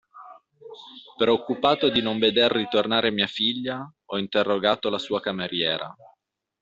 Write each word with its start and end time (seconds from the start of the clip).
Preoccupato 1.19 1.89
di 1.91 2.01
non 2.01 2.17
veder 2.17 2.49
ritornare 2.51 3.11
mia 3.11 3.27
figlia, 3.27 3.87
ho 4.05 4.17
interrogato 4.17 4.89
la 4.89 4.97
sua 4.97 5.19
cameriera. 5.21 5.95